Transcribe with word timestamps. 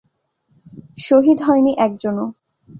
শহীদ 0.99 1.39
হয়নি 1.41 1.71
একজনও। 1.77 2.25